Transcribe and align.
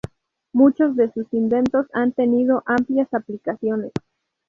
Muchos 0.51 0.95
de 0.95 1.11
sus 1.11 1.31
inventos 1.31 1.85
han 1.93 2.11
tenido 2.11 2.63
amplias 2.65 3.13
aplicaciones. 3.13 3.91